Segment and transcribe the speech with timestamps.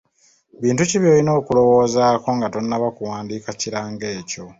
[0.61, 4.43] Bintu ki by'olina okulowoozaako nga tonnaba kuwandiika kirango ekyo?